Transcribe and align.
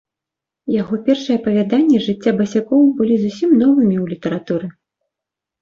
Яго 0.81 0.97
першыя 1.07 1.35
апавяданні 1.41 1.97
з 1.99 2.01
жыцця 2.07 2.31
басякоў 2.39 2.81
былі 3.03 3.15
зусім 3.27 3.55
новымі 3.63 3.95
ў 4.03 4.05
літаратуры. 4.15 4.67